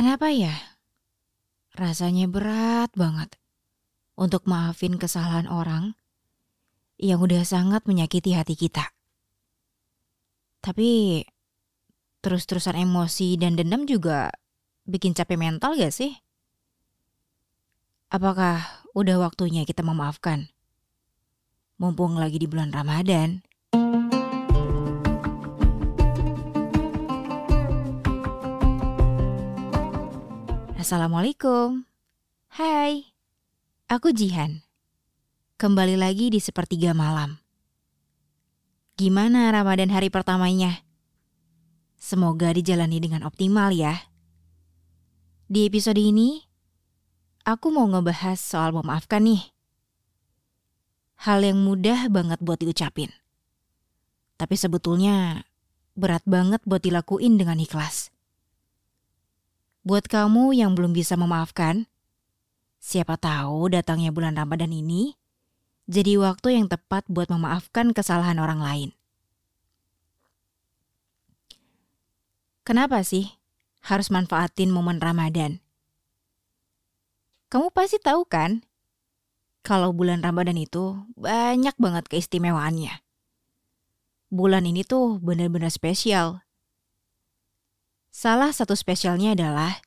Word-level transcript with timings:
Kenapa 0.00 0.32
ya? 0.32 0.56
Rasanya 1.76 2.24
berat 2.24 2.88
banget 2.96 3.36
untuk 4.16 4.48
maafin 4.48 4.96
kesalahan 4.96 5.44
orang 5.44 5.92
yang 6.96 7.20
udah 7.20 7.44
sangat 7.44 7.84
menyakiti 7.84 8.32
hati 8.32 8.56
kita. 8.56 8.96
Tapi 10.64 11.20
terus-terusan 12.24 12.80
emosi 12.80 13.36
dan 13.36 13.60
dendam 13.60 13.84
juga 13.84 14.32
bikin 14.88 15.12
capek 15.12 15.36
mental 15.36 15.76
gak 15.76 15.92
sih? 15.92 16.16
Apakah 18.08 18.88
udah 18.96 19.20
waktunya 19.20 19.68
kita 19.68 19.84
memaafkan? 19.84 20.48
Mumpung 21.76 22.16
lagi 22.16 22.40
di 22.40 22.48
bulan 22.48 22.72
Ramadan. 22.72 23.44
Assalamualaikum. 30.90 31.86
Hai, 32.50 33.14
aku 33.86 34.10
Jihan. 34.10 34.66
Kembali 35.54 35.94
lagi 35.94 36.34
di 36.34 36.42
sepertiga 36.42 36.90
malam. 36.98 37.38
Gimana 38.98 39.54
Ramadan 39.54 39.94
hari 39.94 40.10
pertamanya? 40.10 40.82
Semoga 41.94 42.50
dijalani 42.50 42.98
dengan 42.98 43.22
optimal 43.22 43.70
ya. 43.70 44.10
Di 45.46 45.70
episode 45.70 46.02
ini, 46.02 46.42
aku 47.46 47.70
mau 47.70 47.86
ngebahas 47.86 48.42
soal 48.42 48.74
memaafkan 48.74 49.22
nih. 49.22 49.46
Hal 51.22 51.46
yang 51.46 51.62
mudah 51.62 52.10
banget 52.10 52.42
buat 52.42 52.58
diucapin. 52.58 53.14
Tapi 54.42 54.58
sebetulnya 54.58 55.46
berat 55.94 56.26
banget 56.26 56.58
buat 56.66 56.82
dilakuin 56.82 57.38
dengan 57.38 57.62
ikhlas. 57.62 58.10
Buat 59.80 60.12
kamu 60.12 60.52
yang 60.52 60.76
belum 60.76 60.92
bisa 60.92 61.16
memaafkan, 61.16 61.88
siapa 62.76 63.16
tahu 63.16 63.72
datangnya 63.72 64.12
bulan 64.12 64.36
Ramadan 64.36 64.76
ini 64.76 65.16
jadi 65.90 66.20
waktu 66.20 66.60
yang 66.60 66.68
tepat 66.68 67.08
buat 67.08 67.32
memaafkan 67.32 67.96
kesalahan 67.96 68.36
orang 68.38 68.60
lain. 68.60 68.90
Kenapa 72.62 73.00
sih 73.02 73.40
harus 73.82 74.12
manfaatin 74.12 74.68
momen 74.68 75.00
Ramadan? 75.00 75.64
Kamu 77.50 77.74
pasti 77.74 77.98
tahu 77.98 78.28
kan, 78.28 78.62
kalau 79.66 79.90
bulan 79.90 80.22
Ramadan 80.22 80.60
itu 80.60 81.02
banyak 81.18 81.74
banget 81.80 82.04
keistimewaannya. 82.06 83.02
Bulan 84.30 84.68
ini 84.68 84.86
tuh 84.86 85.18
benar-benar 85.18 85.74
spesial. 85.74 86.46
Salah 88.10 88.50
satu 88.50 88.74
spesialnya 88.74 89.38
adalah 89.38 89.78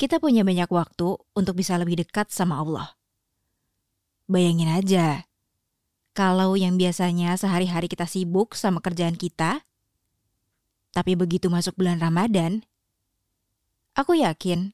kita 0.00 0.16
punya 0.18 0.40
banyak 0.42 0.72
waktu 0.72 1.20
untuk 1.36 1.60
bisa 1.60 1.76
lebih 1.76 2.00
dekat 2.00 2.32
sama 2.32 2.58
Allah. 2.58 2.96
Bayangin 4.24 4.72
aja, 4.72 5.28
kalau 6.16 6.56
yang 6.56 6.80
biasanya 6.80 7.36
sehari-hari 7.36 7.92
kita 7.92 8.08
sibuk 8.08 8.56
sama 8.56 8.80
kerjaan 8.80 9.20
kita, 9.20 9.62
tapi 10.96 11.12
begitu 11.12 11.52
masuk 11.52 11.76
bulan 11.76 12.00
Ramadan, 12.00 12.64
aku 13.92 14.16
yakin 14.16 14.72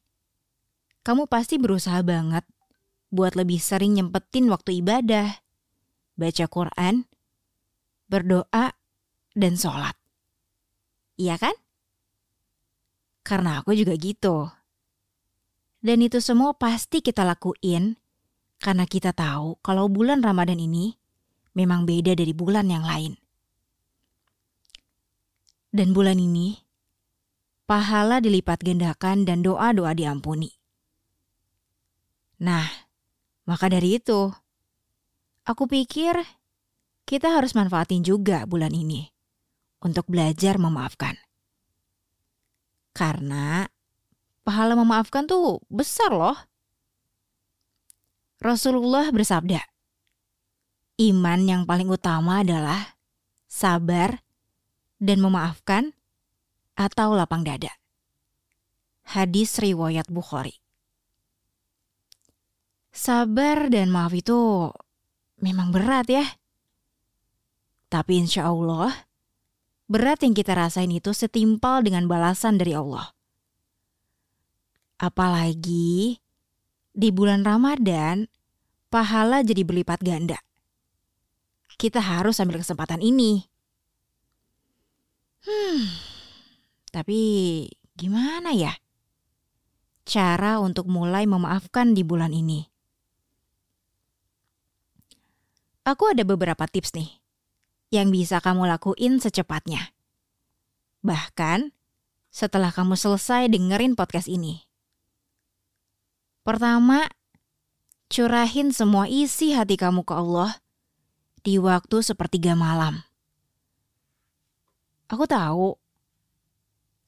kamu 1.03 1.27
pasti 1.27 1.59
berusaha 1.59 1.99
banget 2.07 2.47
buat 3.11 3.35
lebih 3.35 3.59
sering 3.59 3.99
nyempetin 3.99 4.47
waktu 4.53 4.85
ibadah, 4.85 5.41
baca 6.15 6.45
Quran, 6.47 7.09
berdoa, 8.07 8.77
dan 9.33 9.55
sholat. 9.57 9.97
Iya 11.19 11.41
kan? 11.41 11.57
Karena 13.29 13.61
aku 13.61 13.77
juga 13.77 13.93
gitu. 14.01 14.49
Dan 15.85 16.01
itu 16.01 16.17
semua 16.25 16.57
pasti 16.57 17.05
kita 17.05 17.29
lakuin 17.29 18.01
karena 18.57 18.89
kita 18.89 19.13
tahu 19.13 19.61
kalau 19.61 19.93
bulan 19.93 20.25
Ramadan 20.25 20.57
ini 20.57 20.97
memang 21.53 21.85
beda 21.85 22.17
dari 22.17 22.33
bulan 22.33 22.73
yang 22.73 22.89
lain. 22.89 23.21
Dan 25.69 25.93
bulan 25.93 26.17
ini, 26.17 26.57
pahala 27.69 28.25
dilipat 28.25 28.65
gandakan 28.65 29.29
dan 29.29 29.45
doa-doa 29.45 29.93
diampuni. 29.93 30.49
Nah, 32.41 32.65
maka 33.45 33.69
dari 33.69 34.01
itu, 34.01 34.33
aku 35.45 35.69
pikir 35.69 36.17
kita 37.05 37.37
harus 37.37 37.53
manfaatin 37.53 38.01
juga 38.01 38.49
bulan 38.49 38.73
ini 38.73 39.13
untuk 39.85 40.09
belajar 40.09 40.57
memaafkan. 40.57 41.28
Karena 42.99 43.63
pahala 44.43 44.75
memaafkan 44.75 45.31
tuh 45.31 45.63
besar 45.71 46.11
loh. 46.11 46.35
Rasulullah 48.43 49.07
bersabda, 49.15 49.63
iman 51.07 51.41
yang 51.47 51.63
paling 51.63 51.87
utama 51.87 52.43
adalah 52.43 52.99
sabar 53.47 54.19
dan 54.99 55.23
memaafkan 55.23 55.95
atau 56.75 57.15
lapang 57.15 57.47
dada. 57.47 57.71
Hadis 59.07 59.63
riwayat 59.63 60.11
Bukhari. 60.11 60.59
Sabar 62.91 63.71
dan 63.71 63.95
maaf 63.95 64.11
itu 64.11 64.75
memang 65.39 65.71
berat 65.71 66.11
ya. 66.11 66.27
Tapi 67.87 68.27
insya 68.27 68.51
Allah, 68.51 69.08
berat 69.89 70.21
yang 70.21 70.37
kita 70.37 70.53
rasain 70.53 70.93
itu 70.93 71.17
setimpal 71.17 71.81
dengan 71.81 72.05
balasan 72.05 72.61
dari 72.61 72.77
Allah. 72.77 73.17
Apalagi 75.01 76.21
di 76.93 77.09
bulan 77.09 77.43
Ramadan, 77.43 78.29
pahala 78.93 79.41
jadi 79.41 79.65
berlipat 79.65 80.05
ganda. 80.05 80.37
Kita 81.81 82.05
harus 82.05 82.37
ambil 82.39 82.61
kesempatan 82.61 83.01
ini. 83.01 83.49
Hmm, 85.49 85.87
tapi 86.93 87.21
gimana 87.97 88.53
ya 88.53 88.75
cara 90.03 90.59
untuk 90.59 90.91
mulai 90.91 91.25
memaafkan 91.25 91.95
di 91.97 92.03
bulan 92.05 92.35
ini? 92.35 92.67
Aku 95.87 96.11
ada 96.11 96.27
beberapa 96.27 96.67
tips 96.69 96.93
nih 96.93 97.28
yang 97.89 98.13
bisa 98.13 98.41
kamu 98.45 98.69
lakuin 98.69 99.21
secepatnya. 99.21 99.93
Bahkan 101.01 101.73
setelah 102.29 102.71
kamu 102.71 102.95
selesai 102.95 103.49
dengerin 103.49 103.97
podcast 103.97 104.29
ini. 104.29 104.69
Pertama, 106.45 107.09
curahin 108.13 108.73
semua 108.73 109.09
isi 109.09 109.53
hati 109.53 109.77
kamu 109.77 110.05
ke 110.05 110.13
Allah 110.17 110.61
di 111.45 111.57
waktu 111.57 112.05
sepertiga 112.05 112.53
malam. 112.53 113.05
Aku 115.09 115.25
tahu 115.25 115.81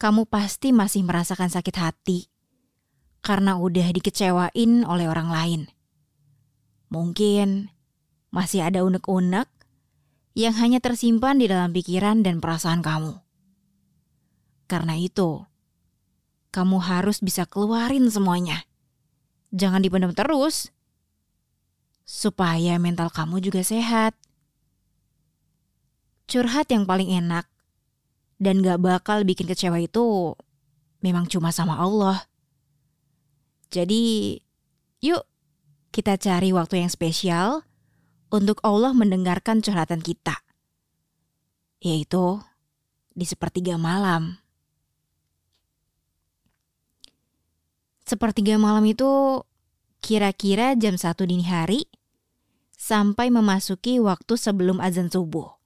kamu 0.00 0.24
pasti 0.24 0.72
masih 0.72 1.04
merasakan 1.04 1.52
sakit 1.52 1.76
hati 1.76 2.32
karena 3.20 3.60
udah 3.60 3.92
dikecewain 3.92 4.88
oleh 4.88 5.06
orang 5.08 5.28
lain. 5.28 5.62
Mungkin 6.88 7.68
masih 8.32 8.64
ada 8.64 8.80
unek-unek 8.80 9.59
yang 10.34 10.54
hanya 10.58 10.78
tersimpan 10.78 11.38
di 11.38 11.50
dalam 11.50 11.74
pikiran 11.74 12.22
dan 12.22 12.38
perasaan 12.38 12.80
kamu. 12.80 13.18
Karena 14.70 14.94
itu, 14.94 15.42
kamu 16.54 16.78
harus 16.82 17.18
bisa 17.18 17.46
keluarin 17.46 18.06
semuanya 18.06 18.70
jangan 19.54 19.82
dipendam 19.82 20.14
terus. 20.14 20.70
Supaya 22.06 22.74
mental 22.82 23.10
kamu 23.14 23.38
juga 23.38 23.62
sehat. 23.62 24.18
Curhat 26.26 26.70
yang 26.70 26.86
paling 26.86 27.10
enak 27.10 27.46
dan 28.38 28.62
gak 28.62 28.82
bakal 28.82 29.22
bikin 29.26 29.46
kecewa 29.46 29.78
itu 29.78 30.34
memang 31.02 31.26
cuma 31.30 31.54
sama 31.54 31.78
Allah. 31.78 32.26
Jadi, 33.70 34.38
yuk 35.02 35.22
kita 35.94 36.18
cari 36.18 36.50
waktu 36.50 36.82
yang 36.82 36.90
spesial 36.90 37.62
untuk 38.30 38.62
Allah 38.62 38.94
mendengarkan 38.94 39.60
curhatan 39.60 40.00
kita. 40.00 40.40
Yaitu 41.82 42.38
di 43.12 43.26
sepertiga 43.26 43.76
malam. 43.76 44.38
Sepertiga 48.06 48.58
malam 48.58 48.86
itu 48.86 49.42
kira-kira 50.02 50.74
jam 50.74 50.98
satu 50.98 51.28
dini 51.28 51.46
hari 51.46 51.86
sampai 52.74 53.28
memasuki 53.28 54.00
waktu 54.00 54.34
sebelum 54.34 54.80
azan 54.80 55.12
subuh. 55.12 55.60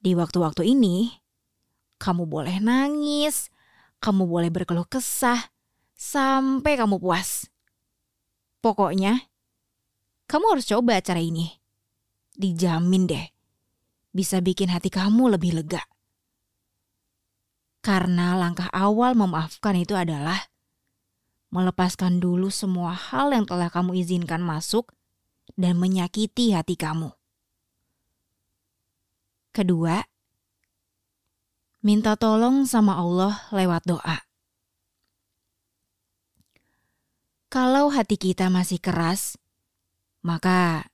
Di 0.00 0.14
waktu-waktu 0.14 0.62
ini, 0.72 1.10
kamu 1.98 2.30
boleh 2.30 2.62
nangis, 2.62 3.50
kamu 3.98 4.24
boleh 4.24 4.48
berkeluh 4.54 4.86
kesah, 4.86 5.50
sampai 5.98 6.78
kamu 6.78 7.02
puas. 7.02 7.50
Pokoknya, 8.62 9.26
kamu 10.26 10.58
harus 10.58 10.66
coba 10.66 10.98
cara 10.98 11.22
ini. 11.22 11.54
Dijamin 12.36 13.08
deh, 13.08 13.26
bisa 14.12 14.42
bikin 14.44 14.68
hati 14.68 14.92
kamu 14.92 15.38
lebih 15.38 15.56
lega. 15.56 15.82
Karena 17.80 18.34
langkah 18.34 18.66
awal 18.74 19.14
memaafkan 19.14 19.78
itu 19.78 19.94
adalah 19.94 20.50
melepaskan 21.54 22.18
dulu 22.18 22.50
semua 22.50 22.92
hal 22.92 23.30
yang 23.30 23.46
telah 23.46 23.70
kamu 23.70 23.96
izinkan 24.02 24.42
masuk 24.42 24.90
dan 25.54 25.78
menyakiti 25.78 26.50
hati 26.52 26.74
kamu. 26.74 27.14
Kedua, 29.54 30.02
minta 31.80 32.18
tolong 32.18 32.66
sama 32.66 32.98
Allah 32.98 33.46
lewat 33.54 33.86
doa. 33.86 34.26
Kalau 37.46 37.88
hati 37.88 38.18
kita 38.18 38.50
masih 38.50 38.82
keras, 38.82 39.38
maka 40.26 40.90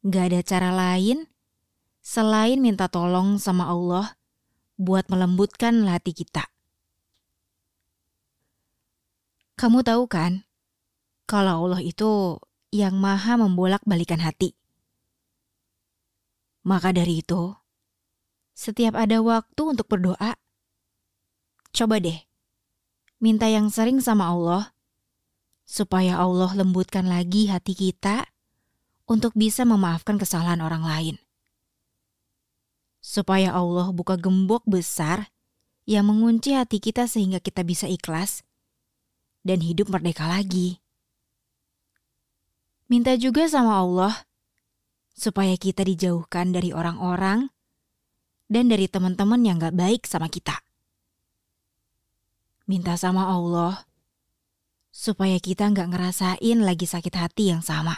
gak 0.00 0.32
ada 0.32 0.40
cara 0.40 0.70
lain 0.72 1.28
selain 2.00 2.56
minta 2.64 2.88
tolong 2.88 3.36
sama 3.36 3.68
Allah 3.68 4.16
buat 4.80 5.12
melembutkan 5.12 5.84
hati 5.84 6.16
kita. 6.16 6.48
Kamu 9.60 9.84
tahu 9.84 10.08
kan, 10.08 10.48
kalau 11.28 11.68
Allah 11.68 11.84
itu 11.84 12.40
yang 12.72 12.96
maha 12.96 13.36
membolak-balikan 13.36 14.18
hati. 14.24 14.56
Maka 16.64 16.96
dari 16.96 17.20
itu, 17.20 17.52
setiap 18.56 18.96
ada 18.96 19.20
waktu 19.20 19.62
untuk 19.76 19.92
berdoa, 19.92 20.40
coba 21.76 22.00
deh, 22.00 22.16
minta 23.20 23.46
yang 23.46 23.68
sering 23.68 24.00
sama 24.00 24.32
Allah, 24.32 24.71
supaya 25.72 26.20
Allah 26.20 26.52
lembutkan 26.52 27.08
lagi 27.08 27.48
hati 27.48 27.72
kita 27.72 28.28
untuk 29.08 29.32
bisa 29.32 29.64
memaafkan 29.64 30.20
kesalahan 30.20 30.60
orang 30.60 30.84
lain 30.84 31.16
supaya 33.02 33.50
Allah 33.50 33.90
buka 33.90 34.14
gembok 34.14 34.62
besar 34.64 35.34
yang 35.84 36.06
mengunci 36.06 36.54
hati 36.54 36.78
kita 36.78 37.10
sehingga 37.10 37.42
kita 37.42 37.66
bisa 37.66 37.90
ikhlas 37.90 38.46
dan 39.42 39.58
hidup 39.58 39.90
merdeka 39.90 40.30
lagi. 40.30 40.78
Minta 42.86 43.18
juga 43.18 43.50
sama 43.50 43.82
Allah 43.82 44.14
supaya 45.12 45.58
kita 45.58 45.82
dijauhkan 45.82 46.54
dari 46.54 46.70
orang-orang 46.70 47.50
dan 48.46 48.70
dari 48.70 48.86
teman-teman 48.86 49.42
yang 49.42 49.58
gak 49.58 49.74
baik 49.74 50.06
sama 50.06 50.30
kita. 50.30 50.62
Minta 52.70 52.94
sama 52.94 53.26
Allah 53.26 53.82
supaya 54.92 55.40
kita 55.40 55.72
gak 55.72 55.88
ngerasain 55.88 56.58
lagi 56.60 56.84
sakit 56.84 57.14
hati 57.16 57.50
yang 57.50 57.64
sama. 57.64 57.96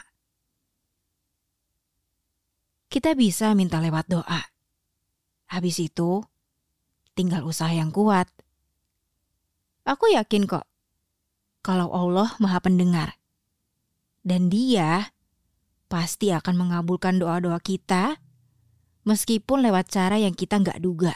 Kita 2.89 3.19
bisa 3.19 3.51
minta 3.59 3.83
lewat 3.83 4.07
doa 4.07 4.55
Habis 5.51 5.83
itu, 5.83 6.25
tinggal 7.13 7.45
usaha 7.45 7.71
yang 7.71 7.93
kuat. 7.93 8.31
Aku 9.85 10.09
yakin 10.09 10.49
kok, 10.49 10.65
kalau 11.61 11.93
Allah 11.93 12.33
Maha 12.41 12.59
Pendengar, 12.63 13.21
dan 14.25 14.49
Dia 14.49 15.13
pasti 15.93 16.33
akan 16.33 16.57
mengabulkan 16.57 17.21
doa-doa 17.21 17.61
kita, 17.61 18.17
meskipun 19.05 19.61
lewat 19.61 19.93
cara 19.93 20.17
yang 20.17 20.33
kita 20.33 20.57
nggak 20.63 20.81
duga. 20.81 21.13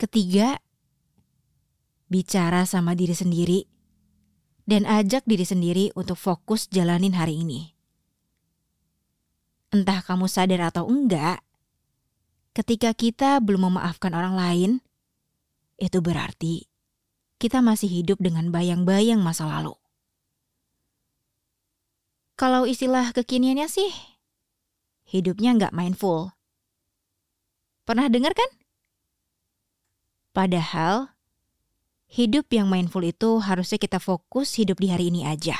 Ketiga, 0.00 0.58
bicara 2.12 2.68
sama 2.68 2.92
diri 2.92 3.16
sendiri 3.16 3.64
dan 4.68 4.84
ajak 4.84 5.24
diri 5.24 5.48
sendiri 5.48 5.84
untuk 5.96 6.20
fokus 6.20 6.68
jalanin 6.68 7.16
hari 7.16 7.40
ini 7.40 7.72
entah 9.72 10.04
kamu 10.04 10.28
sadar 10.28 10.68
atau 10.68 10.84
enggak, 10.84 11.40
ketika 12.52 12.92
kita 12.92 13.40
belum 13.40 13.72
memaafkan 13.72 14.12
orang 14.12 14.36
lain, 14.36 14.70
itu 15.80 15.98
berarti 16.04 16.68
kita 17.40 17.64
masih 17.64 17.88
hidup 17.88 18.20
dengan 18.20 18.52
bayang-bayang 18.52 19.18
masa 19.18 19.48
lalu. 19.48 19.74
Kalau 22.36 22.68
istilah 22.68 23.16
kekiniannya 23.16 23.66
sih, 23.66 23.90
hidupnya 25.08 25.56
nggak 25.56 25.74
mindful. 25.74 26.36
Pernah 27.88 28.12
dengar 28.12 28.36
kan? 28.36 28.46
Padahal, 30.36 31.11
hidup 32.12 32.52
yang 32.52 32.68
mindful 32.68 33.00
itu 33.00 33.40
harusnya 33.40 33.80
kita 33.80 33.96
fokus 33.96 34.60
hidup 34.60 34.76
di 34.76 34.92
hari 34.92 35.08
ini 35.08 35.24
aja. 35.24 35.56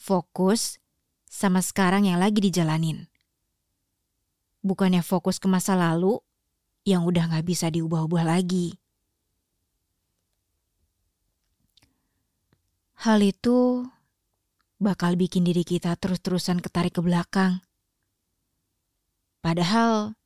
Fokus 0.00 0.80
sama 1.28 1.60
sekarang 1.60 2.08
yang 2.08 2.16
lagi 2.16 2.40
dijalanin. 2.40 3.12
Bukannya 4.64 5.04
fokus 5.04 5.36
ke 5.36 5.52
masa 5.52 5.76
lalu 5.76 6.16
yang 6.88 7.04
udah 7.04 7.28
gak 7.28 7.44
bisa 7.44 7.68
diubah-ubah 7.68 8.24
lagi. 8.24 8.80
Hal 13.04 13.20
itu 13.20 13.84
bakal 14.80 15.20
bikin 15.20 15.44
diri 15.44 15.66
kita 15.66 15.92
terus-terusan 15.98 16.64
ketarik 16.64 16.96
ke 16.96 17.02
belakang. 17.04 17.60
Padahal 19.42 20.16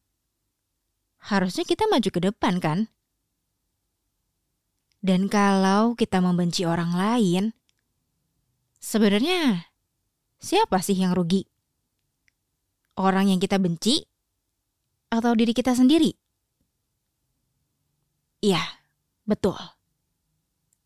harusnya 1.26 1.64
kita 1.66 1.88
maju 1.90 2.08
ke 2.12 2.20
depan 2.20 2.60
kan? 2.62 2.78
Dan 5.00 5.30
kalau 5.30 5.94
kita 5.94 6.18
membenci 6.18 6.66
orang 6.66 6.92
lain, 6.96 7.44
sebenarnya 8.80 9.70
siapa 10.40 10.82
sih 10.82 10.96
yang 10.96 11.14
rugi? 11.14 11.46
Orang 12.96 13.28
yang 13.28 13.38
kita 13.38 13.60
benci 13.60 14.02
atau 15.12 15.36
diri 15.36 15.52
kita 15.52 15.76
sendiri? 15.76 16.10
Iya, 18.40 18.62
betul. 19.28 19.56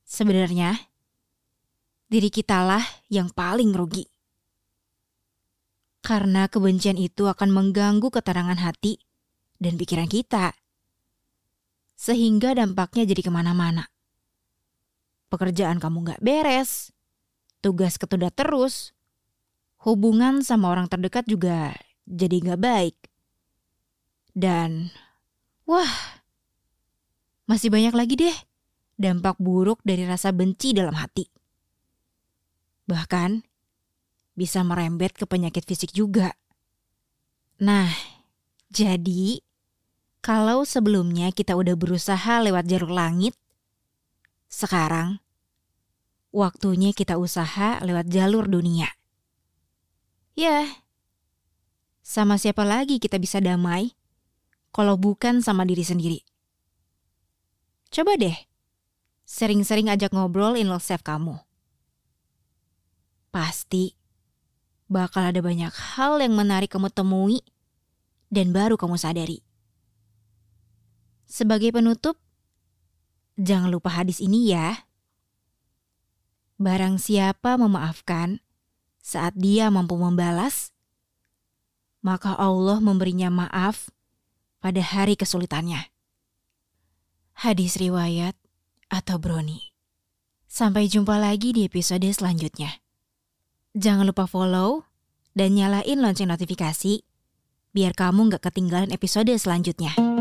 Sebenarnya 0.06 0.74
diri 2.10 2.26
kitalah 2.34 2.82
yang 3.06 3.30
paling 3.30 3.70
rugi. 3.70 4.10
Karena 6.02 6.50
kebencian 6.50 6.98
itu 6.98 7.30
akan 7.30 7.54
mengganggu 7.54 8.10
keterangan 8.10 8.58
hati 8.58 8.98
dan 9.62 9.78
pikiran 9.78 10.10
kita. 10.10 10.56
Sehingga 11.94 12.56
dampaknya 12.56 13.06
jadi 13.06 13.22
ke 13.22 13.30
mana-mana. 13.30 13.86
Pekerjaan 15.30 15.78
kamu 15.78 16.10
gak 16.10 16.20
beres, 16.20 16.90
tugas 17.62 17.96
ketunda 17.96 18.34
terus, 18.34 18.90
hubungan 19.86 20.42
sama 20.42 20.74
orang 20.74 20.90
terdekat 20.90 21.24
juga 21.30 21.78
jadi 22.04 22.52
gak 22.52 22.60
baik. 22.60 22.96
Dan, 24.34 24.90
wah, 25.70 26.20
masih 27.46 27.70
banyak 27.70 27.94
lagi 27.94 28.14
deh 28.18 28.36
dampak 29.00 29.40
buruk 29.40 29.80
dari 29.86 30.04
rasa 30.04 30.34
benci 30.34 30.76
dalam 30.76 30.92
hati. 30.98 31.24
Bahkan, 32.90 33.40
bisa 34.36 34.60
merembet 34.66 35.16
ke 35.16 35.24
penyakit 35.24 35.64
fisik 35.64 35.94
juga. 35.94 36.34
Nah, 37.60 37.88
jadi 38.68 39.40
kalau 40.20 40.68
sebelumnya 40.68 41.32
kita 41.32 41.56
udah 41.56 41.76
berusaha 41.76 42.44
lewat 42.44 42.68
jalur 42.68 42.92
langit, 42.92 43.32
sekarang 44.50 45.22
waktunya 46.34 46.90
kita 46.90 47.16
usaha 47.16 47.78
lewat 47.80 48.10
jalur 48.10 48.50
dunia. 48.50 48.90
Ya, 50.34 50.66
sama 52.02 52.36
siapa 52.36 52.66
lagi 52.66 52.98
kita 52.98 53.22
bisa 53.22 53.38
damai 53.38 53.94
kalau 54.74 54.98
bukan 54.98 55.38
sama 55.38 55.62
diri 55.62 55.86
sendiri? 55.86 56.20
Coba 57.90 58.14
deh, 58.18 58.34
sering-sering 59.26 59.90
ajak 59.90 60.14
ngobrol 60.14 60.58
in 60.58 60.70
love 60.70 60.82
self 60.82 61.02
kamu. 61.02 61.38
Pasti 63.30 63.94
bakal 64.90 65.30
ada 65.30 65.38
banyak 65.42 65.70
hal 65.70 66.18
yang 66.18 66.34
menarik 66.34 66.70
kamu 66.70 66.90
temui 66.90 67.42
dan 68.30 68.50
baru 68.54 68.74
kamu 68.78 68.98
sadari. 68.98 69.42
Sebagai 71.30 71.70
penutup, 71.70 72.18
jangan 73.40 73.72
lupa 73.72 73.88
hadis 73.88 74.20
ini 74.20 74.52
ya. 74.52 74.84
Barang 76.60 77.00
siapa 77.00 77.56
memaafkan, 77.56 78.44
saat 79.00 79.32
dia 79.32 79.72
mampu 79.72 79.96
membalas, 79.96 80.76
maka 82.04 82.36
Allah 82.36 82.84
memberinya 82.84 83.32
maaf 83.32 83.88
pada 84.60 84.84
hari 84.84 85.16
kesulitannya. 85.16 85.88
Hadis 87.40 87.80
riwayat 87.80 88.36
atau 88.92 89.16
Broni. 89.16 89.72
Sampai 90.44 90.92
jumpa 90.92 91.16
lagi 91.16 91.56
di 91.56 91.64
episode 91.64 92.04
selanjutnya. 92.12 92.84
Jangan 93.72 94.04
lupa 94.04 94.28
follow 94.28 94.84
dan 95.32 95.56
nyalain 95.56 95.96
lonceng 95.96 96.28
notifikasi 96.28 97.00
biar 97.72 97.96
kamu 97.96 98.36
gak 98.36 98.50
ketinggalan 98.50 98.92
episode 98.92 99.30
selanjutnya. 99.32 100.19